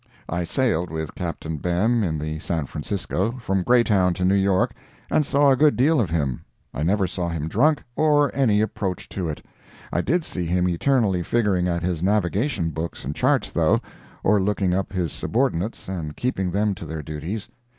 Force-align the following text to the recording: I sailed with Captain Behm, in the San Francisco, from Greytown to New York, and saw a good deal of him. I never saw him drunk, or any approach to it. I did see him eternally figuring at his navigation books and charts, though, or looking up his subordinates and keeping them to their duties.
I 0.27 0.45
sailed 0.45 0.89
with 0.89 1.13
Captain 1.13 1.57
Behm, 1.59 2.03
in 2.03 2.17
the 2.17 2.39
San 2.39 2.65
Francisco, 2.65 3.33
from 3.33 3.61
Greytown 3.61 4.15
to 4.15 4.25
New 4.25 4.33
York, 4.33 4.73
and 5.11 5.23
saw 5.23 5.51
a 5.51 5.55
good 5.55 5.75
deal 5.75 5.99
of 6.01 6.09
him. 6.09 6.41
I 6.73 6.81
never 6.81 7.05
saw 7.05 7.29
him 7.29 7.47
drunk, 7.47 7.83
or 7.95 8.35
any 8.35 8.61
approach 8.61 9.07
to 9.09 9.29
it. 9.29 9.45
I 9.93 10.01
did 10.01 10.25
see 10.25 10.47
him 10.47 10.67
eternally 10.67 11.21
figuring 11.21 11.67
at 11.67 11.83
his 11.83 12.01
navigation 12.01 12.71
books 12.71 13.05
and 13.05 13.13
charts, 13.13 13.51
though, 13.51 13.79
or 14.23 14.41
looking 14.41 14.73
up 14.73 14.91
his 14.91 15.13
subordinates 15.13 15.87
and 15.87 16.17
keeping 16.17 16.49
them 16.49 16.73
to 16.73 16.87
their 16.87 17.03
duties. 17.03 17.49